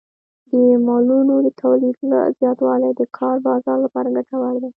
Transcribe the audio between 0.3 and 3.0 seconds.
د مالونو د تولید زیاتوالی